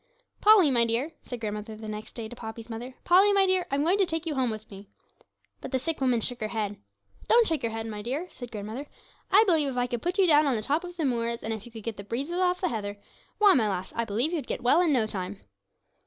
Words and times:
'Polly, 0.41 0.71
my 0.71 0.83
dear,' 0.83 1.11
said 1.21 1.39
grandmother 1.39 1.75
the 1.75 1.87
next 1.87 2.15
day 2.15 2.27
to 2.27 2.35
Poppy's 2.35 2.71
mother, 2.71 2.95
'Polly, 3.03 3.31
my 3.33 3.45
dear, 3.45 3.67
I'm 3.69 3.83
going 3.83 3.99
to 3.99 4.05
take 4.07 4.25
you 4.25 4.33
home 4.33 4.49
with 4.49 4.67
me.' 4.71 4.89
But 5.59 5.71
the 5.71 5.77
sick 5.77 6.01
woman 6.01 6.21
shook 6.21 6.39
her 6.41 6.47
head. 6.47 6.77
'Don't 7.27 7.45
shake 7.45 7.61
your 7.61 7.71
head, 7.71 7.85
my 7.85 8.01
dear,' 8.01 8.27
said 8.31 8.51
grandmother; 8.51 8.87
'I 9.29 9.43
believe 9.45 9.67
if 9.67 9.77
I 9.77 9.85
could 9.85 10.01
put 10.01 10.17
you 10.17 10.25
down 10.25 10.47
on 10.47 10.55
the 10.55 10.63
top 10.63 10.83
of 10.83 10.97
the 10.97 11.05
moors, 11.05 11.43
and 11.43 11.53
if 11.53 11.67
you 11.67 11.71
could 11.71 11.83
get 11.83 11.97
the 11.97 12.03
breezes 12.03 12.39
off 12.39 12.61
the 12.61 12.69
heather, 12.69 12.97
why, 13.37 13.53
my 13.53 13.69
lass, 13.69 13.93
I 13.93 14.03
believe 14.03 14.33
you'd 14.33 14.47
get 14.47 14.63
well 14.63 14.81
in 14.81 14.91
no 14.91 15.05
time!' 15.05 15.39